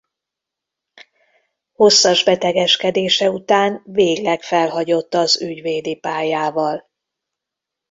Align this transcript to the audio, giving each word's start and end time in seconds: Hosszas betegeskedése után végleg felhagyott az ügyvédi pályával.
Hosszas 1.73 2.23
betegeskedése 2.23 3.29
után 3.29 3.81
végleg 3.85 4.41
felhagyott 4.41 5.13
az 5.13 5.41
ügyvédi 5.41 5.95
pályával. 5.95 6.89